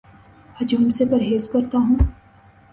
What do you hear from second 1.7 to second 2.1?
ہوں